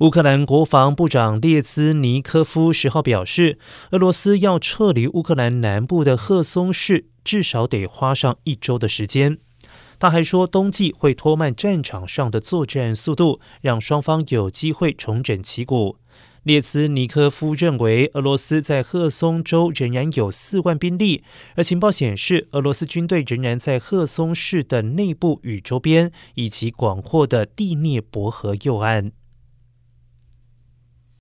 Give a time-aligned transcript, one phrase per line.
[0.00, 3.58] 乌克兰国防部长列兹尼科夫十号表示，
[3.92, 9.38] 俄罗斯要撤离乌克兰南部的赫松市，至少得花上一周的时间。
[9.98, 15.96] 他还说，冬季会拖慢战场上的作战速度，让双方有机会重整旗鼓。
[16.42, 29.12] 列兹尼科夫认为，俄罗斯在赫松州仍然有四万兵力，而情报显示，俄罗斯军队仍然在赫松市的内部与周边，以及广阔的第聂伯河右岸。